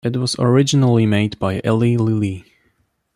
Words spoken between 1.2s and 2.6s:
by Eli Lilly.